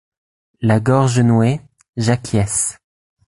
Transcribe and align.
La 0.61 0.79
gorge 0.79 1.19
nouée, 1.19 1.61
j’acquiesce. 1.95 2.79